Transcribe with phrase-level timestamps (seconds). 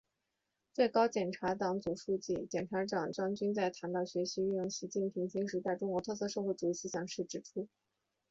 [0.73, 1.29] 最高检
[1.59, 7.67] 党组书记、检察长张军在谈到学习运用习近平新时代中国特色社会主义思想时指出